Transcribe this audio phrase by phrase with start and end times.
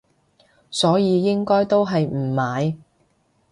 [0.71, 2.75] 所以應該都係唔買